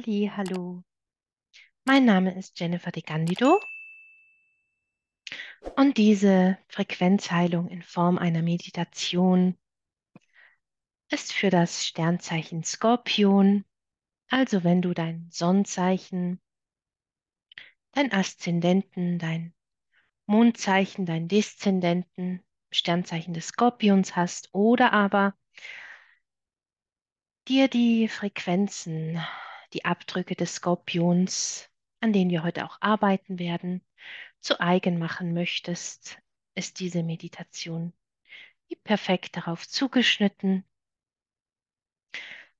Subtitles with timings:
[0.00, 0.82] Halli, hallo.
[1.84, 3.60] Mein Name ist Jennifer De Candido
[5.76, 9.58] und diese Frequenzheilung in Form einer Meditation
[11.10, 13.66] ist für das Sternzeichen Skorpion,
[14.30, 16.40] also wenn du dein Sonnzeichen,
[17.92, 19.52] dein Aszendenten, dein
[20.24, 25.34] Mondzeichen, dein Deszendenten, Sternzeichen des Skorpions hast oder aber
[27.48, 29.20] dir die Frequenzen,
[29.72, 31.68] die Abdrücke des Skorpions,
[32.00, 33.82] an denen wir heute auch arbeiten werden,
[34.40, 36.18] zu eigen machen möchtest,
[36.54, 37.92] ist diese Meditation
[38.68, 40.64] wie perfekt darauf zugeschnitten.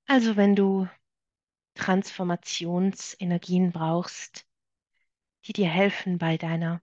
[0.07, 0.89] Also wenn du
[1.75, 4.45] Transformationsenergien brauchst,
[5.47, 6.83] die dir helfen bei deiner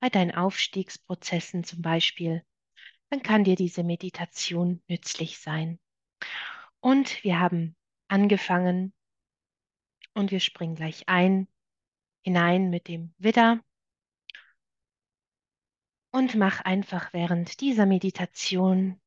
[0.00, 2.44] bei deinen Aufstiegsprozessen zum Beispiel,
[3.12, 5.78] dann kann dir diese Meditation nützlich sein.
[6.80, 7.76] Und wir haben
[8.08, 8.94] angefangen
[10.14, 11.46] und wir springen gleich ein,
[12.24, 13.62] hinein mit dem Widder.
[16.10, 18.98] Und mach einfach während dieser Meditation,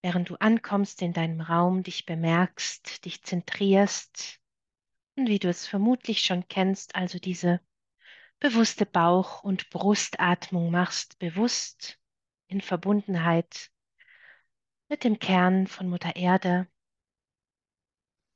[0.00, 4.38] während du ankommst in deinem Raum, dich bemerkst, dich zentrierst
[5.16, 7.60] und wie du es vermutlich schon kennst, also diese
[8.38, 11.99] bewusste Bauch- und Brustatmung machst, bewusst
[12.50, 13.70] in Verbundenheit
[14.88, 16.66] mit dem Kern von Mutter Erde,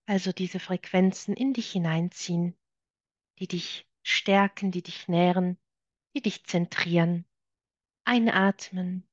[0.07, 2.57] also diese Frequenzen in dich hineinziehen,
[3.41, 5.59] die dich stärken, die dich nähren,
[6.15, 7.25] die dich zentrieren.
[8.05, 9.09] Einatmen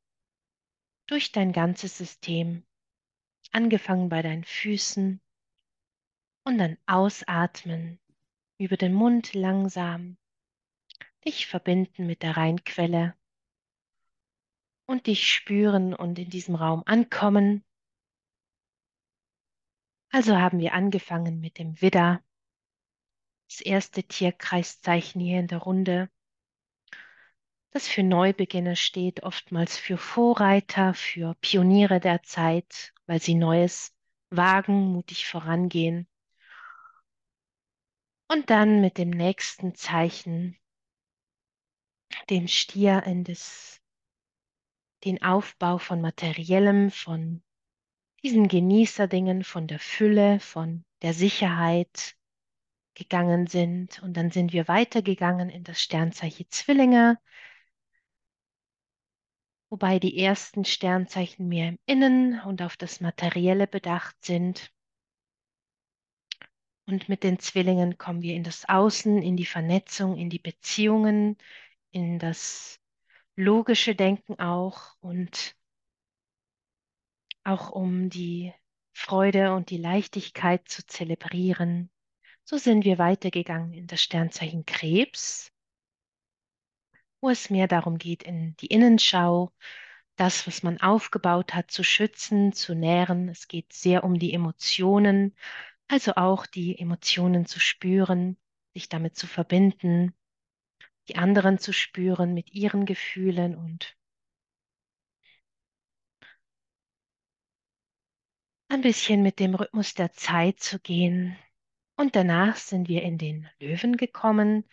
[1.07, 2.63] durch dein ganzes System,
[3.51, 5.19] angefangen bei deinen Füßen
[6.43, 7.99] und dann ausatmen
[8.57, 10.17] über den Mund langsam,
[11.25, 13.15] dich verbinden mit der Reinquelle
[14.85, 17.63] und dich spüren und in diesem Raum ankommen.
[20.11, 22.21] Also haben wir angefangen mit dem Widder,
[23.49, 26.09] das erste Tierkreiszeichen hier in der Runde,
[27.71, 33.95] das für Neubeginner steht, oftmals für Vorreiter, für Pioniere der Zeit, weil sie Neues
[34.29, 36.07] wagen, mutig vorangehen.
[38.27, 40.57] Und dann mit dem nächsten Zeichen,
[42.29, 43.80] dem Stier in das,
[45.03, 47.41] den Aufbau von Materiellem, von
[48.23, 52.15] diesen Genießerdingen, von der Fülle, von der Sicherheit
[52.93, 54.01] gegangen sind.
[54.03, 57.19] Und dann sind wir weitergegangen in das Sternzeichen Zwillinge,
[59.69, 64.71] wobei die ersten Sternzeichen mehr im Innen und auf das Materielle bedacht sind.
[66.85, 71.37] Und mit den Zwillingen kommen wir in das Außen, in die Vernetzung, in die Beziehungen,
[71.91, 72.80] in das
[73.35, 75.55] logische Denken auch und
[77.43, 78.53] auch um die
[78.93, 81.89] Freude und die Leichtigkeit zu zelebrieren.
[82.43, 85.51] So sind wir weitergegangen in das Sternzeichen Krebs,
[87.21, 89.51] wo es mehr darum geht, in die Innenschau,
[90.15, 93.29] das, was man aufgebaut hat, zu schützen, zu nähren.
[93.29, 95.35] Es geht sehr um die Emotionen,
[95.87, 98.37] also auch die Emotionen zu spüren,
[98.73, 100.13] sich damit zu verbinden,
[101.11, 103.97] die anderen zu spüren mit ihren Gefühlen und
[108.69, 111.37] ein bisschen mit dem Rhythmus der Zeit zu gehen.
[111.97, 114.63] Und danach sind wir in den Löwen gekommen.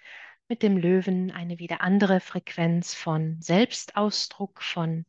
[0.47, 5.07] Mit dem Löwen eine wieder andere Frequenz von Selbstausdruck, von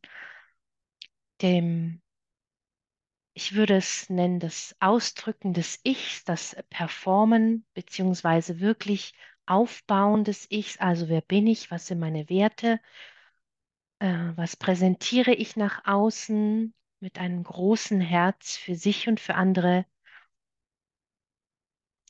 [1.42, 2.02] dem,
[3.34, 9.14] ich würde es nennen, das Ausdrücken des Ichs, das Performen, beziehungsweise wirklich
[9.50, 10.78] Aufbauen des Ichs.
[10.78, 12.80] Also wer bin ich, was sind meine Werte,
[14.00, 19.86] äh, was präsentiere ich nach außen mit einem großen Herz für sich und für andere.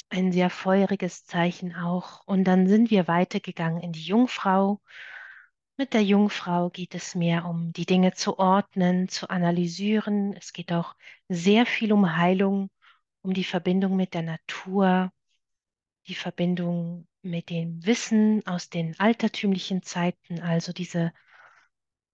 [0.09, 2.27] Ein sehr feuriges Zeichen auch.
[2.27, 4.81] Und dann sind wir weitergegangen in die Jungfrau.
[5.77, 10.35] Mit der Jungfrau geht es mehr um die Dinge zu ordnen, zu analysieren.
[10.35, 10.95] Es geht auch
[11.29, 12.71] sehr viel um Heilung,
[13.23, 15.13] um die Verbindung mit der Natur,
[16.09, 21.13] die Verbindung mit dem Wissen aus den altertümlichen Zeiten, also diese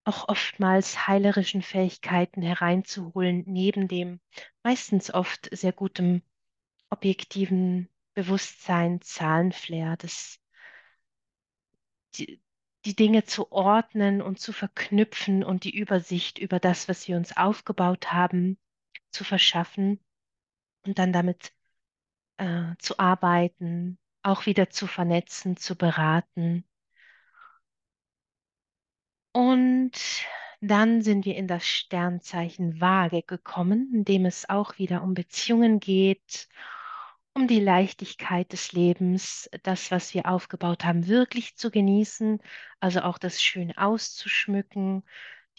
[0.04, 4.20] auch oftmals heilerischen Fähigkeiten hereinzuholen, neben dem
[4.62, 6.22] meistens oft sehr gutem
[6.90, 10.40] objektiven Bewusstsein, Zahlenflair, das,
[12.14, 12.40] die,
[12.84, 17.36] die Dinge zu ordnen und zu verknüpfen und die Übersicht über das, was wir uns
[17.36, 18.58] aufgebaut haben,
[19.10, 19.98] zu verschaffen
[20.84, 21.52] und dann damit
[22.36, 26.64] äh, zu arbeiten, auch wieder zu vernetzen, zu beraten.
[29.32, 29.92] Und
[30.62, 35.80] Dann sind wir in das Sternzeichen Waage gekommen, in dem es auch wieder um Beziehungen
[35.80, 36.48] geht,
[37.34, 42.40] um die Leichtigkeit des Lebens, das, was wir aufgebaut haben, wirklich zu genießen,
[42.80, 45.04] also auch das schön auszuschmücken,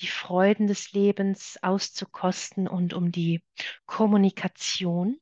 [0.02, 3.44] die Freuden des Lebens auszukosten und um die
[3.88, 5.20] Kommunikation,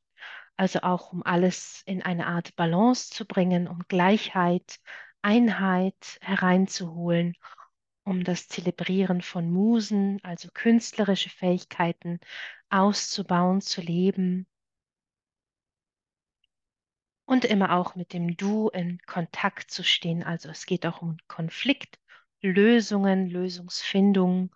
[0.57, 4.79] also auch um alles in eine Art Balance zu bringen, um Gleichheit,
[5.21, 7.35] Einheit hereinzuholen,
[8.03, 12.19] um das Zelebrieren von Musen, also künstlerische Fähigkeiten
[12.69, 14.47] auszubauen, zu leben
[17.25, 20.23] und immer auch mit dem Du in Kontakt zu stehen.
[20.23, 24.55] Also es geht auch um Konfliktlösungen, Lösungsfindung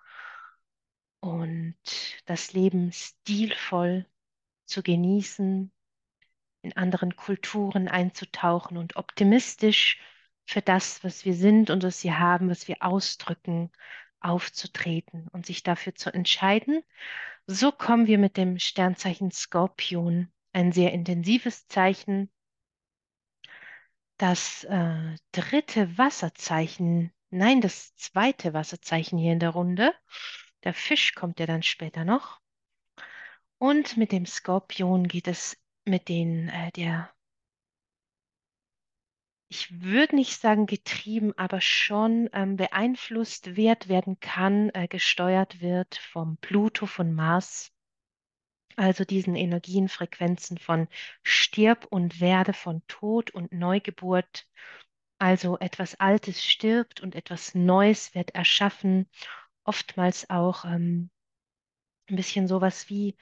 [1.19, 1.75] und
[2.25, 4.05] das Leben stilvoll
[4.65, 5.71] zu genießen,
[6.61, 9.99] in anderen Kulturen einzutauchen und optimistisch
[10.45, 13.71] für das, was wir sind und was wir haben, was wir ausdrücken,
[14.19, 16.83] aufzutreten und sich dafür zu entscheiden.
[17.47, 22.29] So kommen wir mit dem Sternzeichen Skorpion, ein sehr intensives Zeichen,
[24.17, 29.93] das äh, dritte Wasserzeichen, nein, das zweite Wasserzeichen hier in der Runde.
[30.63, 32.41] Der Fisch kommt ja dann später noch.
[33.59, 35.57] Und mit dem Skorpion geht es
[35.89, 37.11] mit den, äh, der,
[39.49, 45.95] ich würde nicht sagen getrieben, aber schon ähm, beeinflusst wird, werden kann, äh, gesteuert wird
[45.97, 47.71] vom Pluto, von Mars.
[48.75, 50.87] Also diesen Energienfrequenzen von
[51.23, 54.47] Stirb und Werde, von Tod und Neugeburt.
[55.17, 59.09] Also etwas Altes stirbt und etwas Neues wird erschaffen.
[59.65, 61.09] Oftmals auch ähm,
[62.09, 63.17] ein bisschen sowas wie,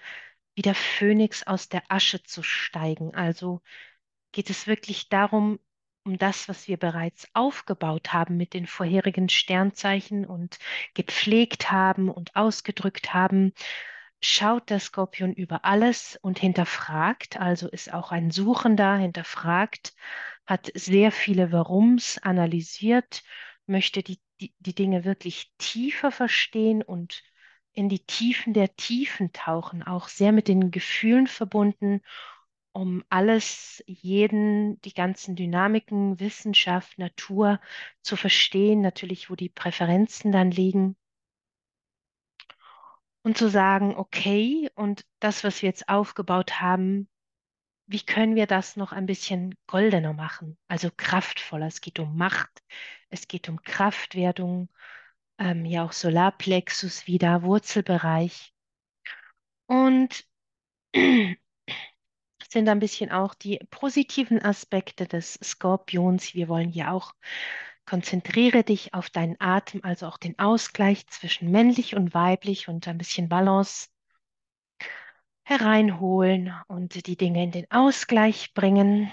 [0.58, 3.14] wie der Phönix aus der Asche zu steigen.
[3.14, 3.62] Also
[4.32, 5.60] geht es wirklich darum,
[6.04, 10.58] um das, was wir bereits aufgebaut haben mit den vorherigen Sternzeichen und
[10.96, 13.54] gepflegt haben und ausgedrückt haben,
[14.20, 19.94] schaut der Skorpion über alles und hinterfragt, also ist auch ein Suchender, hinterfragt,
[20.48, 23.22] hat sehr viele Warums analysiert,
[23.68, 27.22] möchte die, die, die Dinge wirklich tiefer verstehen und
[27.78, 32.02] in die Tiefen der Tiefen tauchen, auch sehr mit den Gefühlen verbunden,
[32.72, 37.60] um alles, jeden, die ganzen Dynamiken, Wissenschaft, Natur
[38.02, 40.96] zu verstehen, natürlich, wo die Präferenzen dann liegen.
[43.22, 47.08] Und zu sagen, okay, und das, was wir jetzt aufgebaut haben,
[47.86, 51.68] wie können wir das noch ein bisschen goldener machen, also kraftvoller?
[51.68, 52.64] Es geht um Macht,
[53.10, 54.70] es geht um Kraftwerdung,
[55.38, 58.54] ähm, ja auch Solarplexus wieder, Wurzelbereich.
[59.68, 60.26] Und
[62.50, 66.34] sind ein bisschen auch die positiven Aspekte des Skorpions.
[66.34, 67.14] Wir wollen hier auch
[67.88, 72.98] konzentriere dich auf deinen Atem, also auch den Ausgleich zwischen männlich und weiblich und ein
[72.98, 73.88] bisschen Balance
[75.44, 79.10] hereinholen und die Dinge in den Ausgleich bringen.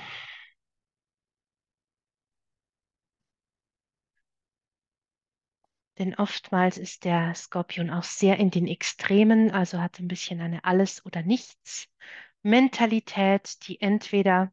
[5.98, 10.64] Denn oftmals ist der Skorpion auch sehr in den Extremen, also hat ein bisschen eine
[10.64, 14.52] Alles- oder Nichts-Mentalität, die entweder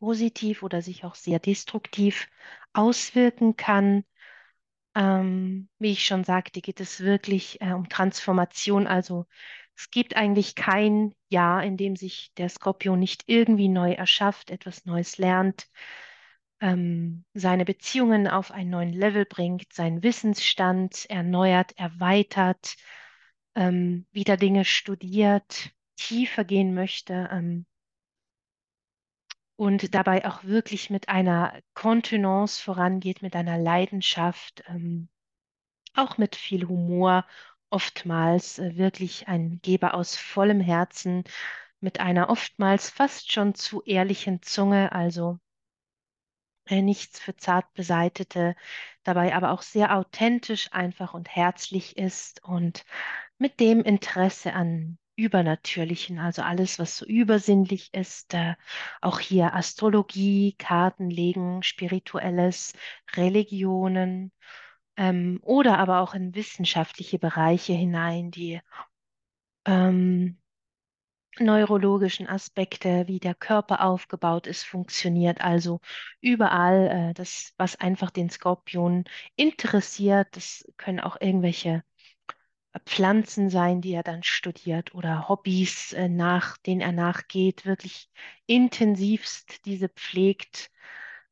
[0.00, 2.28] positiv oder sich auch sehr destruktiv
[2.72, 4.04] auswirken kann.
[4.94, 8.86] Ähm, wie ich schon sagte, geht es wirklich äh, um Transformation.
[8.86, 9.26] Also
[9.76, 14.86] es gibt eigentlich kein Jahr, in dem sich der Skorpion nicht irgendwie neu erschafft, etwas
[14.86, 15.68] Neues lernt,
[16.60, 22.76] ähm, seine Beziehungen auf einen neuen Level bringt, seinen Wissensstand erneuert, erweitert,
[23.54, 27.28] ähm, wieder Dinge studiert, tiefer gehen möchte.
[27.32, 27.66] Ähm,
[29.56, 35.08] und dabei auch wirklich mit einer Kontenance vorangeht, mit einer Leidenschaft, ähm,
[35.94, 37.26] auch mit viel Humor,
[37.70, 41.24] oftmals äh, wirklich ein Geber aus vollem Herzen,
[41.80, 45.38] mit einer oftmals fast schon zu ehrlichen Zunge, also
[46.66, 48.56] äh, nichts für zart beseitete,
[49.04, 52.84] dabei aber auch sehr authentisch, einfach und herzlich ist und
[53.38, 58.54] mit dem Interesse an Übernatürlichen, also alles, was so übersinnlich ist, äh,
[59.00, 62.74] auch hier Astrologie, Kartenlegen, Spirituelles,
[63.14, 64.32] Religionen
[64.96, 68.60] ähm, oder aber auch in wissenschaftliche Bereiche hinein, die
[69.66, 70.38] ähm,
[71.40, 75.40] neurologischen Aspekte, wie der Körper aufgebaut ist, funktioniert.
[75.40, 75.80] Also
[76.20, 79.04] überall äh, das, was einfach den Skorpion
[79.36, 81.82] interessiert, das können auch irgendwelche
[82.84, 88.10] Pflanzen sein, die er dann studiert oder Hobbys, äh, nach denen er nachgeht, wirklich
[88.46, 90.70] intensivst diese pflegt,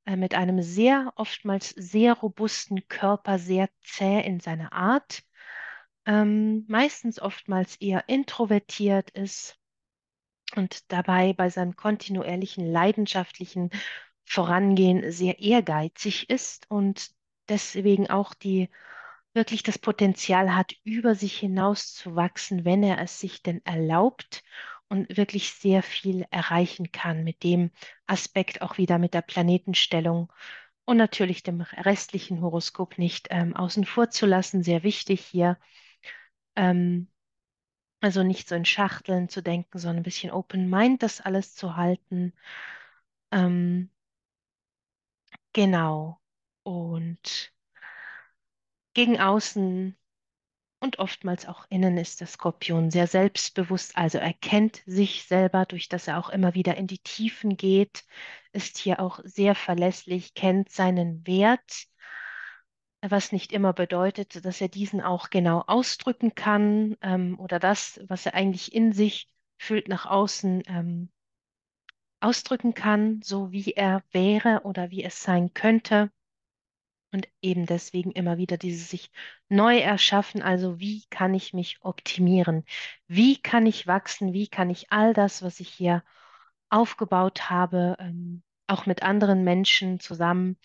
[0.06, 5.22] äh, mit einem sehr, oftmals sehr robusten Körper, sehr zäh in seiner Art,
[6.06, 9.58] ähm, meistens oftmals eher introvertiert ist
[10.56, 13.70] und dabei bei seinem kontinuierlichen, leidenschaftlichen
[14.24, 17.10] Vorangehen sehr ehrgeizig ist und
[17.48, 18.70] deswegen auch die
[19.34, 24.44] wirklich das Potenzial hat, über sich hinaus zu wachsen, wenn er es sich denn erlaubt
[24.88, 27.70] und wirklich sehr viel erreichen kann mit dem
[28.06, 30.32] Aspekt auch wieder mit der Planetenstellung
[30.84, 34.62] und natürlich dem restlichen Horoskop nicht ähm, außen vor zu lassen.
[34.62, 35.58] Sehr wichtig hier.
[36.56, 37.08] Ähm,
[38.04, 41.74] also nicht so in Schachteln zu denken, sondern ein bisschen Open Mind das alles zu
[41.76, 42.34] halten.
[43.32, 43.88] Ähm,
[45.54, 46.20] genau.
[46.64, 47.54] Und
[48.92, 49.96] gegen außen
[50.80, 55.88] und oftmals auch innen ist der Skorpion sehr selbstbewusst, also er kennt sich selber, durch
[55.88, 58.04] das er auch immer wieder in die Tiefen geht,
[58.52, 61.86] ist hier auch sehr verlässlich, kennt seinen Wert,
[63.10, 68.26] was nicht immer bedeutet, dass er diesen auch genau ausdrücken kann ähm, oder das, was
[68.26, 71.10] er eigentlich in sich fühlt, nach außen ähm,
[72.20, 76.10] ausdrücken kann, so wie er wäre oder wie es sein könnte.
[77.12, 79.10] Und eben deswegen immer wieder dieses sich
[79.48, 80.42] neu erschaffen.
[80.42, 82.64] Also wie kann ich mich optimieren?
[83.06, 84.32] Wie kann ich wachsen?
[84.32, 86.02] Wie kann ich all das, was ich hier
[86.70, 90.58] aufgebaut habe, ähm, auch mit anderen Menschen zusammen,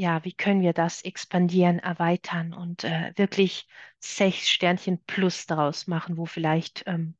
[0.00, 6.16] ja, wie können wir das expandieren, erweitern und äh, wirklich sechs Sternchen plus daraus machen,
[6.16, 7.16] wo vielleicht ähm,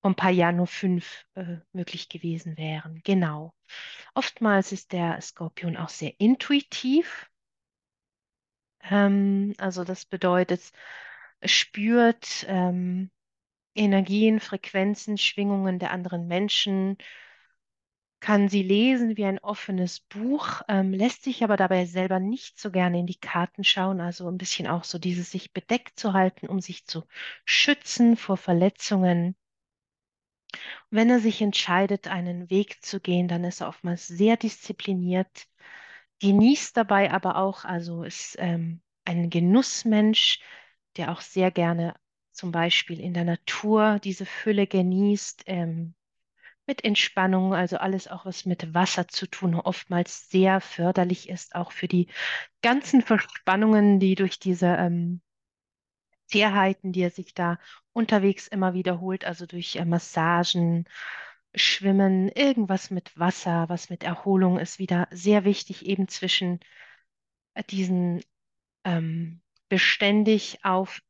[0.00, 3.00] vor ein paar Jahren nur fünf äh, möglich gewesen wären.
[3.04, 3.54] Genau.
[4.12, 7.30] Oftmals ist der Skorpion auch sehr intuitiv.
[8.82, 10.72] Ähm, also das bedeutet,
[11.44, 13.12] spürt ähm,
[13.76, 16.98] Energien, Frequenzen, Schwingungen der anderen Menschen,
[18.24, 22.70] kann sie lesen wie ein offenes Buch, ähm, lässt sich aber dabei selber nicht so
[22.70, 26.48] gerne in die Karten schauen, also ein bisschen auch so dieses sich bedeckt zu halten,
[26.48, 27.04] um sich zu
[27.44, 29.36] schützen vor Verletzungen.
[30.88, 35.46] Wenn er sich entscheidet, einen Weg zu gehen, dann ist er oftmals sehr diszipliniert,
[36.20, 40.40] genießt dabei aber auch, also ist ähm, ein Genussmensch,
[40.96, 41.94] der auch sehr gerne
[42.32, 45.94] zum Beispiel in der Natur diese Fülle genießt, ähm,
[46.66, 51.72] mit Entspannung, also alles auch, was mit Wasser zu tun, oftmals sehr förderlich ist, auch
[51.72, 52.08] für die
[52.62, 55.20] ganzen Verspannungen, die durch diese ähm,
[56.26, 57.58] Zierheiten, die er sich da
[57.92, 60.86] unterwegs immer wiederholt, also durch äh, Massagen,
[61.54, 66.60] Schwimmen, irgendwas mit Wasser, was mit Erholung ist, wieder sehr wichtig, eben zwischen
[67.54, 68.22] äh, diesen
[68.84, 71.00] ähm, beständig auf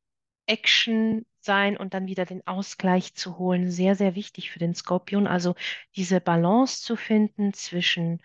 [0.47, 3.71] Action sein und dann wieder den Ausgleich zu holen.
[3.71, 5.27] Sehr, sehr wichtig für den Skorpion.
[5.27, 5.55] Also
[5.97, 8.21] diese Balance zu finden zwischen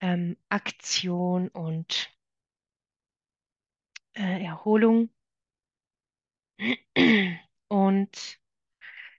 [0.00, 2.10] ähm, Aktion und
[4.14, 5.10] äh, Erholung.
[7.68, 8.38] Und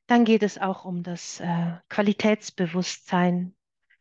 [0.08, 3.56] dann geht es auch um das äh, Qualitätsbewusstsein.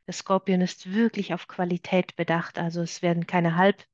[0.07, 2.59] Der Skorpion ist wirklich auf Qualität bedacht.
[2.59, 3.85] Also es werden keine halb,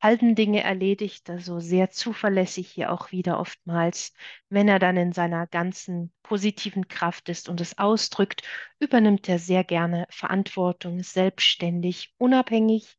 [0.00, 1.28] halben Dinge erledigt.
[1.30, 4.12] Also sehr zuverlässig hier auch wieder oftmals.
[4.48, 8.42] Wenn er dann in seiner ganzen positiven Kraft ist und es ausdrückt,
[8.78, 12.96] übernimmt er sehr gerne Verantwortung, selbstständig, unabhängig,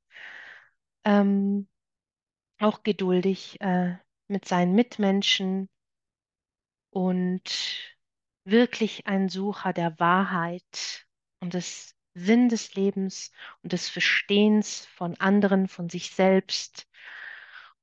[1.05, 1.67] ähm,
[2.59, 3.97] auch geduldig äh,
[4.27, 5.69] mit seinen Mitmenschen
[6.91, 7.41] und
[8.43, 11.05] wirklich ein Sucher der Wahrheit
[11.39, 13.31] und des Sinn des Lebens
[13.63, 16.87] und des Verstehens von anderen, von sich selbst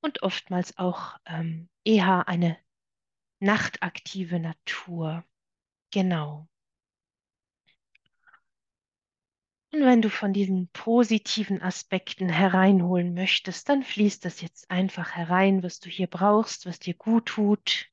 [0.01, 2.59] und oftmals auch ähm, eher eine
[3.41, 5.25] nachtaktive Natur.
[5.93, 6.49] Genau.
[9.73, 15.63] Und wenn du von diesen positiven Aspekten hereinholen möchtest, dann fließt das jetzt einfach herein,
[15.63, 17.91] was du hier brauchst, was dir gut tut.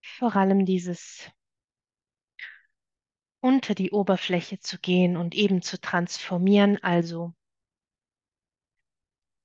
[0.00, 1.28] Vor allem dieses
[3.42, 7.34] unter die Oberfläche zu gehen und eben zu transformieren, also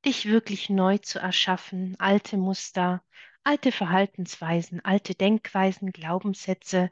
[0.06, 3.04] dich wirklich neu zu erschaffen, alte Muster,
[3.44, 6.92] alte Verhaltensweisen, alte Denkweisen, Glaubenssätze,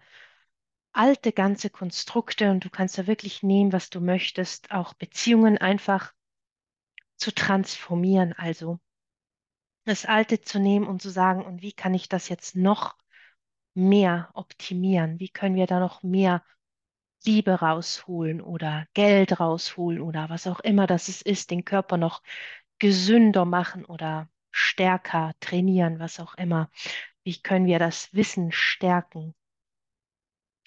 [0.93, 6.11] alte ganze Konstrukte und du kannst da wirklich nehmen, was du möchtest, auch Beziehungen einfach
[7.17, 8.79] zu transformieren, also
[9.83, 12.97] das Alte zu nehmen und zu sagen, und wie kann ich das jetzt noch
[13.75, 15.19] mehr optimieren?
[15.19, 16.43] Wie können wir da noch mehr
[17.25, 22.21] Liebe rausholen oder Geld rausholen oder was auch immer das es ist, den Körper noch
[22.79, 26.69] gesünder machen oder stärker trainieren, was auch immer.
[27.23, 29.33] Wie können wir das Wissen stärken?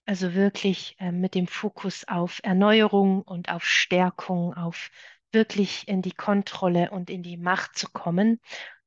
[0.07, 4.91] Also wirklich äh, mit dem Fokus auf Erneuerung und auf Stärkung, auf
[5.33, 8.41] wirklich in die Kontrolle und in die Macht zu kommen,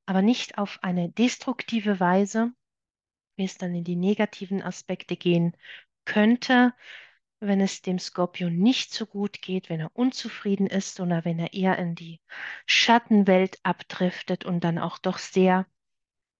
[0.05, 2.51] aber nicht auf eine destruktive Weise,
[3.35, 5.55] wie es dann in die negativen Aspekte gehen
[6.05, 6.73] könnte,
[7.41, 11.53] wenn es dem Skorpion nicht so gut geht, wenn er unzufrieden ist oder wenn er
[11.53, 12.21] eher in die
[12.67, 15.65] Schattenwelt abdriftet und dann auch doch sehr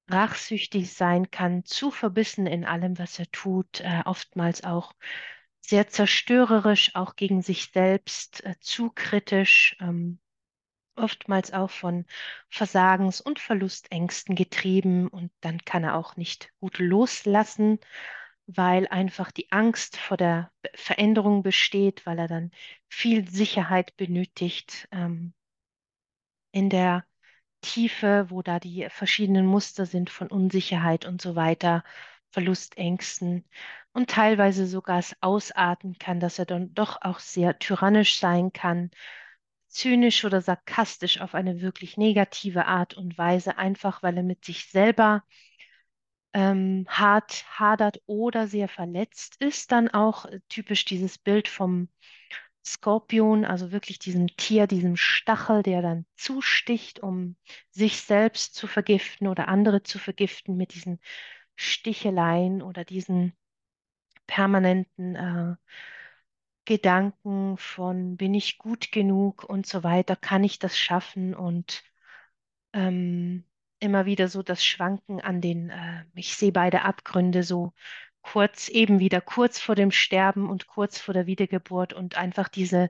[0.08, 4.94] rachsüchtig sein kann, zu verbissen in allem, was er tut, äh, oftmals auch
[5.62, 10.20] sehr zerstörerisch, auch gegen sich selbst, äh, zu kritisch, ähm,
[10.96, 12.06] oftmals auch von
[12.50, 17.80] Versagens- und Verlustängsten getrieben und dann kann er auch nicht gut loslassen,
[18.48, 22.52] weil einfach die Angst vor der Veränderung besteht, weil er dann
[22.90, 25.34] viel Sicherheit benötigt, ähm,
[26.52, 27.06] in der
[27.62, 31.84] Tiefe, wo da die verschiedenen Muster sind von Unsicherheit und so weiter,
[32.32, 33.46] Verlustängsten
[33.94, 38.92] und teilweise sogar es ausarten kann, dass er dann doch auch sehr tyrannisch sein kann,
[39.68, 44.68] zynisch oder sarkastisch auf eine wirklich negative Art und Weise, einfach weil er mit sich
[44.70, 45.24] selber
[46.34, 51.90] ähm, hart hadert oder sehr verletzt ist, dann auch äh, typisch dieses Bild vom
[52.66, 57.36] Skorpion, also wirklich diesem Tier, diesem Stachel, der dann zusticht, um
[57.72, 61.00] sich selbst zu vergiften oder andere zu vergiften mit diesen
[61.56, 63.34] Sticheleien oder diesen
[64.28, 65.56] permanenten äh,
[66.66, 71.34] Gedanken von bin ich gut genug und so weiter, kann ich das schaffen?
[71.36, 71.84] Und
[72.74, 73.44] ähm,
[73.82, 77.74] immer wieder so das Schwanken an den, äh, ich sehe beide Abgründe so
[78.22, 82.90] kurz, eben wieder kurz vor dem Sterben und kurz vor der Wiedergeburt und einfach diese,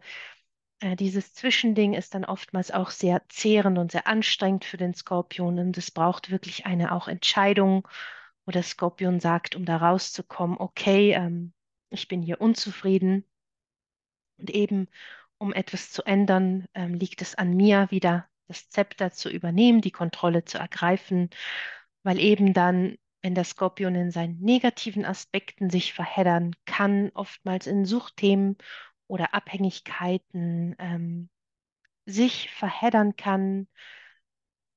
[0.80, 5.60] äh, dieses Zwischending ist dann oftmals auch sehr zehrend und sehr anstrengend für den Skorpion
[5.60, 7.88] und es braucht wirklich eine auch Entscheidung,
[8.46, 11.54] wo der Skorpion sagt, um da rauszukommen, okay, ähm,
[11.90, 13.26] ich bin hier unzufrieden
[14.38, 14.88] und eben,
[15.38, 19.92] um etwas zu ändern, ähm, liegt es an mir, wieder das Zepter zu übernehmen, die
[19.92, 21.30] Kontrolle zu ergreifen,
[22.04, 27.86] weil eben dann, wenn der Skorpion in seinen negativen Aspekten sich verheddern kann, oftmals in
[27.86, 28.58] Suchtthemen
[29.08, 31.30] oder Abhängigkeiten ähm,
[32.06, 33.68] sich verheddern kann,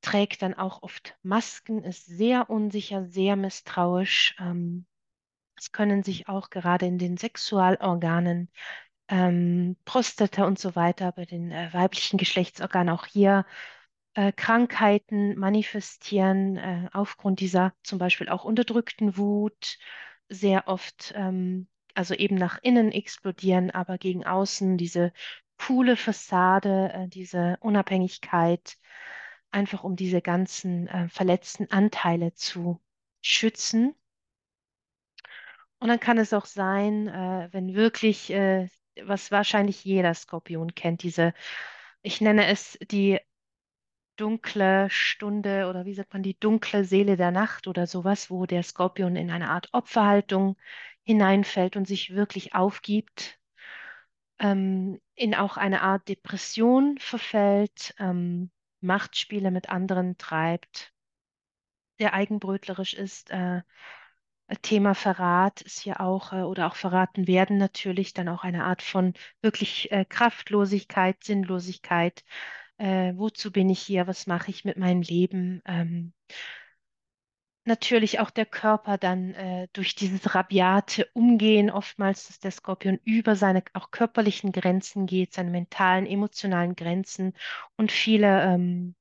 [0.03, 4.37] trägt dann auch oft Masken, ist sehr unsicher, sehr misstrauisch.
[4.39, 4.87] Ähm,
[5.57, 8.51] es können sich auch gerade in den Sexualorganen
[9.09, 13.45] ähm, Prostata und so weiter, bei den äh, weiblichen Geschlechtsorganen auch hier
[14.15, 19.79] äh, Krankheiten manifestieren, äh, aufgrund dieser zum Beispiel auch unterdrückten Wut,
[20.29, 25.13] sehr oft, ähm, also eben nach innen explodieren, aber gegen außen diese
[25.59, 28.77] coole Fassade, äh, diese Unabhängigkeit,
[29.51, 32.81] einfach um diese ganzen äh, verletzten Anteile zu
[33.23, 33.95] schützen.
[35.79, 38.69] Und dann kann es auch sein, äh, wenn wirklich, äh,
[39.03, 41.35] was wahrscheinlich jeder Skorpion kennt, diese,
[42.03, 43.19] ich nenne es die
[44.17, 48.63] dunkle Stunde oder wie sagt man, die dunkle Seele der Nacht oder sowas, wo der
[48.63, 50.57] Skorpion in eine Art Opferhaltung
[51.03, 53.39] hineinfällt und sich wirklich aufgibt,
[54.39, 60.93] ähm, in auch eine Art Depression verfällt, ähm, Machtspiele mit anderen treibt,
[61.99, 63.31] der eigenbrötlerisch ist.
[63.31, 63.63] Äh,
[64.63, 68.83] Thema Verrat ist hier auch, äh, oder auch verraten werden natürlich, dann auch eine Art
[68.83, 72.25] von wirklich äh, Kraftlosigkeit, Sinnlosigkeit.
[72.79, 74.07] Äh, wozu bin ich hier?
[74.07, 75.63] Was mache ich mit meinem Leben?
[75.67, 76.13] Ähm,
[77.65, 83.37] natürlich auch der Körper dann äh, durch dieses rabiate Umgehen, oftmals, dass der Skorpion über
[83.37, 87.35] seine auch körperlichen Grenzen geht, seine mentalen, emotionalen Grenzen
[87.77, 88.95] und viele ähm,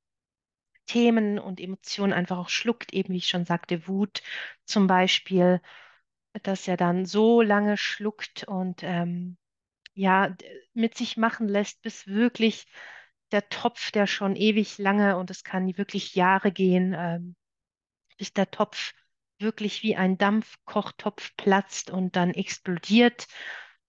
[0.86, 4.22] Themen und Emotionen einfach auch schluckt, eben wie ich schon sagte, Wut
[4.66, 5.62] zum Beispiel,
[6.44, 9.38] dass er dann so lange schluckt und ähm,
[9.94, 10.36] ja,
[10.74, 12.66] mit sich machen lässt, bis wirklich
[13.32, 17.36] der Topf, der schon ewig lange und es kann wirklich Jahre gehen, ähm,
[18.18, 18.94] bis der Topf
[19.40, 23.28] wirklich wie ein Dampfkochtopf platzt und dann explodiert,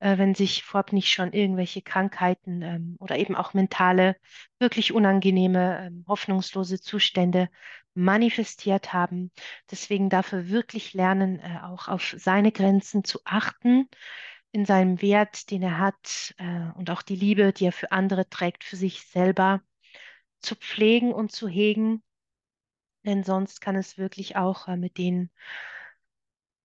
[0.05, 4.17] äh, wenn sich vorab nicht schon irgendwelche Krankheiten ähm, oder eben auch mentale,
[4.59, 7.49] wirklich unangenehme, ähm, hoffnungslose Zustände
[7.95, 9.33] manifestiert haben.
[9.71, 13.89] Deswegen darf er wirklich lernen, äh, auch auf seine Grenzen zu achten,
[14.53, 18.29] in seinem Wert, den er hat, äh, und auch die Liebe, die er für andere
[18.29, 19.63] trägt, für sich selber
[20.43, 22.03] zu pflegen und zu hegen
[23.05, 25.31] denn sonst kann es wirklich auch äh, mit den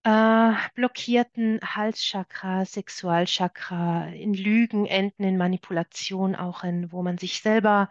[0.10, 7.90] äh, blockierten Halschakra, Sexualchakra, in Lügen enden, in Manipulation auch in, wo man sich selber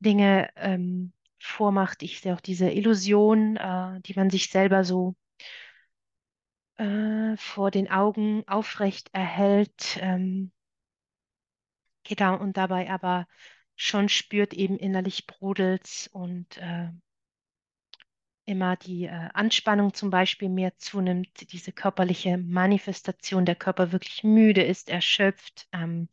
[0.00, 2.02] Dinge ähm, vormacht.
[2.02, 5.16] Ich sehe auch diese Illusion, äh, die man sich selber so
[6.76, 10.52] äh, vor den Augen aufrecht erhält, ähm,
[12.04, 13.26] genau, und dabei aber
[13.76, 16.90] schon spürt eben innerlich brodelt's und äh,
[18.48, 24.62] immer die äh, Anspannung zum Beispiel mehr zunimmt, diese körperliche Manifestation, der Körper wirklich müde
[24.62, 26.08] ist, erschöpft, ähm,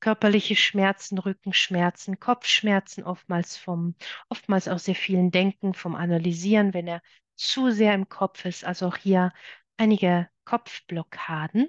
[0.00, 3.96] körperliche Schmerzen, Rückenschmerzen, Kopfschmerzen, oftmals vom,
[4.28, 7.02] oftmals auch sehr vielen Denken, vom Analysieren, wenn er
[7.34, 9.32] zu sehr im Kopf ist, also auch hier
[9.76, 11.68] einige Kopfblockaden.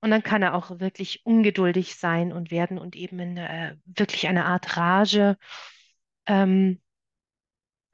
[0.00, 4.28] Und dann kann er auch wirklich ungeduldig sein und werden und eben in äh, wirklich
[4.28, 5.36] eine Art Rage
[6.26, 6.80] ähm,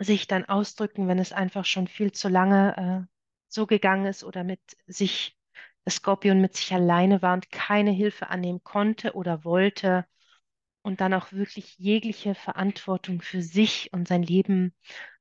[0.01, 3.15] sich dann ausdrücken, wenn es einfach schon viel zu lange äh,
[3.49, 5.37] so gegangen ist oder mit sich,
[5.85, 10.07] das Skorpion mit sich alleine war und keine Hilfe annehmen konnte oder wollte
[10.83, 14.75] und dann auch wirklich jegliche Verantwortung für sich und sein Leben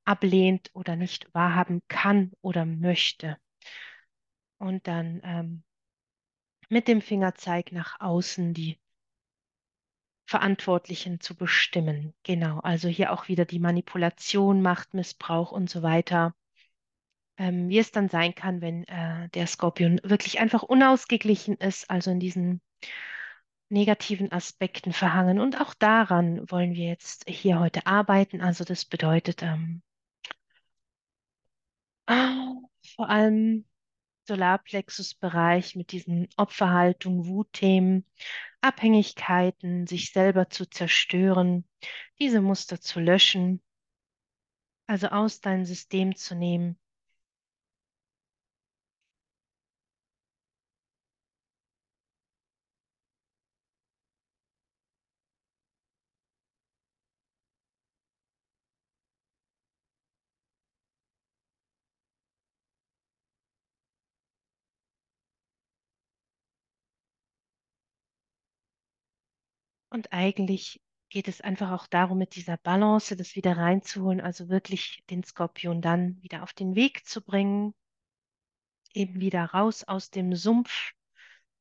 [0.06, 3.38] ablehnt oder nicht wahrhaben kann oder möchte.
[4.58, 5.64] Und dann ähm,
[6.70, 8.80] mit dem Fingerzeig nach außen die
[10.30, 12.14] Verantwortlichen zu bestimmen.
[12.22, 16.36] Genau, also hier auch wieder die Manipulation, Machtmissbrauch und so weiter.
[17.38, 22.12] Ähm, wie es dann sein kann, wenn äh, der Skorpion wirklich einfach unausgeglichen ist, also
[22.12, 22.62] in diesen
[23.70, 25.40] negativen Aspekten verhangen.
[25.40, 28.40] Und auch daran wollen wir jetzt hier heute arbeiten.
[28.42, 29.82] Also das bedeutet ähm,
[32.08, 32.54] ah,
[32.96, 33.66] vor allem
[34.30, 38.06] Solarplexus-Bereich mit diesen Opferhaltung, Wutthemen,
[38.62, 41.66] Abhängigkeiten, sich selber zu zerstören,
[42.20, 43.62] diese Muster zu löschen,
[44.88, 46.80] also aus deinem System zu nehmen.
[69.90, 75.04] Und eigentlich geht es einfach auch darum, mit dieser Balance das wieder reinzuholen, also wirklich
[75.10, 77.74] den Skorpion dann wieder auf den Weg zu bringen,
[78.94, 80.94] eben wieder raus aus dem Sumpf,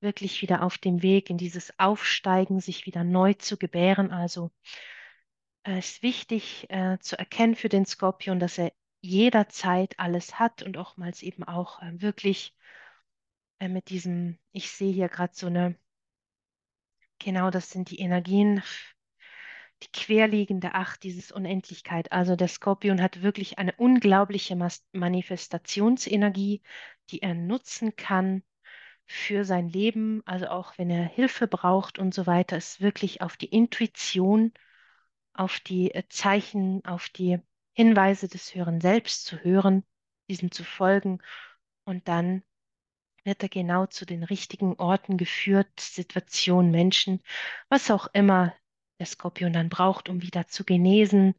[0.01, 4.13] wirklich wieder auf dem Weg in dieses Aufsteigen, sich wieder neu zu gebären.
[4.13, 4.51] Also
[5.65, 10.63] äh, es ist wichtig äh, zu erkennen für den Skorpion, dass er jederzeit alles hat
[10.63, 12.55] und oftmals eben auch äh, wirklich
[13.61, 15.77] äh, mit diesem, ich sehe hier gerade so eine,
[17.19, 18.63] genau das sind die Energien,
[19.83, 22.13] die querliegende Acht, dieses Unendlichkeit.
[22.13, 26.63] Also der Skorpion hat wirklich eine unglaubliche Mas Manifestationsenergie,
[27.11, 28.43] die er nutzen kann
[29.07, 33.37] für sein Leben, also auch wenn er Hilfe braucht und so weiter, ist wirklich auf
[33.39, 34.53] die Intuition,
[35.33, 37.39] auf die äh, Zeichen, auf die
[37.73, 39.85] Hinweise des Höheren Selbst zu hören,
[40.29, 41.21] diesen zu folgen
[41.85, 42.43] und dann
[43.25, 47.23] wird er genau zu den richtigen Orten geführt, Situationen, Menschen,
[47.69, 48.55] was auch immer
[48.99, 51.35] der Skorpion dann braucht, um wieder zu genesen,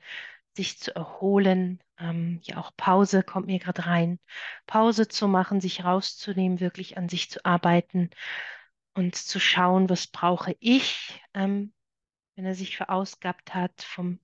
[0.55, 1.81] sich zu erholen.
[1.99, 4.19] Ähm, ja, auch Pause kommt mir gerade rein.
[4.67, 8.09] Pause zu machen, sich rauszunehmen, wirklich an sich zu arbeiten
[8.93, 11.73] und zu schauen, was brauche ich, ähm,
[12.35, 14.19] wenn er sich verausgabt hat, vom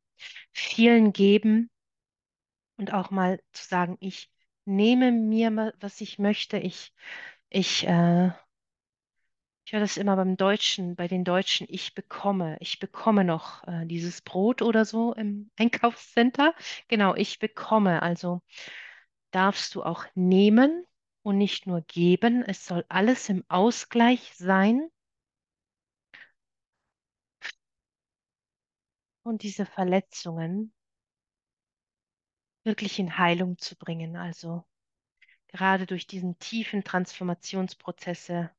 [0.51, 1.69] vielen Geben
[2.77, 4.29] und auch mal zu sagen, ich
[4.65, 6.93] nehme mir, was ich möchte, ich,
[7.55, 8.31] ich äh,
[9.65, 13.85] ich höre das immer beim Deutschen, bei den Deutschen, ich bekomme, ich bekomme noch äh,
[13.85, 16.53] dieses Brot oder so im Einkaufscenter.
[16.87, 18.01] Genau, ich bekomme.
[18.01, 18.41] Also
[19.31, 20.85] darfst du auch nehmen
[21.23, 22.43] und nicht nur geben.
[22.43, 24.89] Es soll alles im Ausgleich sein.
[29.23, 30.71] Und diese Verletzungen
[32.65, 34.17] wirklich in Heilung zu bringen.
[34.17, 34.65] Also
[35.55, 38.51] gerade durch diesen tiefen Transformationsprozesse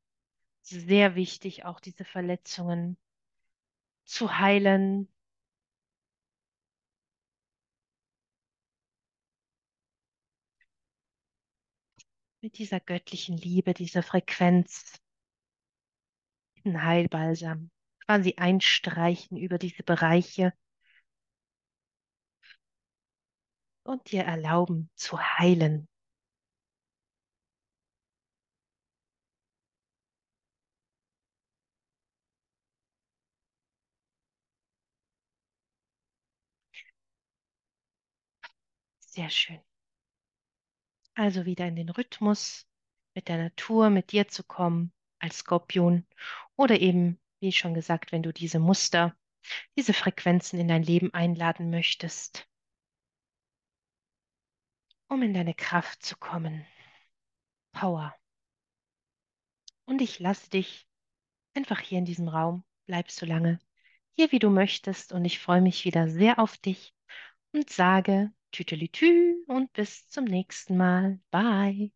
[0.63, 2.97] sehr wichtig, auch diese Verletzungen
[4.07, 5.09] zu heilen,
[12.41, 14.95] mit dieser göttlichen Liebe, dieser Frequenz,
[16.57, 17.71] diesen Heilbalsam
[18.07, 20.55] quasi einstreichen über diese Bereiche
[23.85, 25.89] und dir erlauben zu heilen.
[39.16, 39.61] Sehr schön.
[41.14, 42.68] Also wieder in den Rhythmus
[43.14, 46.07] mit der Natur, mit dir zu kommen als Skorpion
[46.55, 49.16] oder eben, wie schon gesagt, wenn du diese Muster,
[49.74, 52.46] diese Frequenzen in dein Leben einladen möchtest,
[55.09, 56.66] um in deine Kraft zu kommen.
[57.72, 58.14] Power.
[59.87, 60.87] Und ich lasse dich
[61.55, 62.66] einfach hier in diesem Raum.
[62.85, 63.61] Bleibst so lange
[64.12, 65.11] hier, wie du möchtest.
[65.12, 66.94] Und ich freue mich wieder sehr auf dich
[67.52, 71.21] und sage Tütelitü und bis zum nächsten Mal.
[71.31, 71.93] Bye.